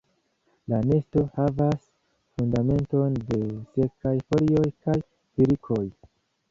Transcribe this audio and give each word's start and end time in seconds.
La 0.71 0.79
nesto 0.91 1.23
havas 1.35 1.85
fundamenton 2.39 3.21
de 3.29 3.39
sekaj 3.77 4.17
folioj 4.31 4.67
kaj 4.87 5.01
filikoj. 5.13 5.83